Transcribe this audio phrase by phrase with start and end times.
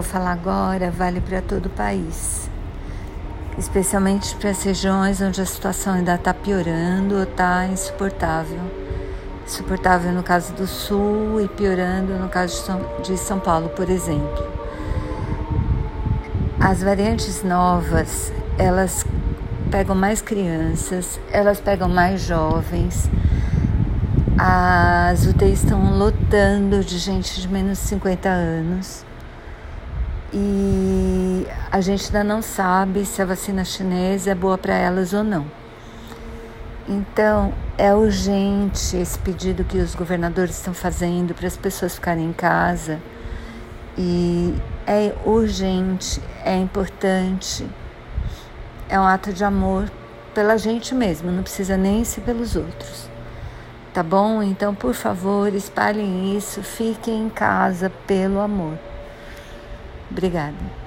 [0.00, 2.48] vou falar agora vale para todo o país,
[3.58, 8.60] especialmente para as regiões onde a situação ainda está piorando ou está insuportável.
[9.46, 12.64] Insuportável no caso do Sul e piorando no caso
[13.02, 14.42] de São Paulo, por exemplo.
[16.58, 19.04] As variantes novas, elas
[19.70, 23.10] pegam mais crianças, elas pegam mais jovens.
[24.38, 29.09] As UTIs estão lotando de gente de menos de 50 anos.
[30.32, 35.24] E a gente ainda não sabe se a vacina chinesa é boa para elas ou
[35.24, 35.46] não.
[36.88, 42.32] Então, é urgente esse pedido que os governadores estão fazendo para as pessoas ficarem em
[42.32, 43.00] casa.
[43.98, 44.54] E
[44.86, 47.66] é urgente, é importante
[48.90, 49.90] é um ato de amor
[50.34, 53.08] pela gente mesmo, não precisa nem ser pelos outros.
[53.94, 54.42] Tá bom?
[54.42, 58.76] Então, por favor, espalhem isso, fiquem em casa pelo amor.
[60.10, 60.79] Obrigada.